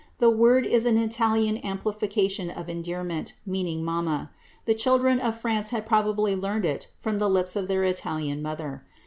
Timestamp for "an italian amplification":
0.87-2.49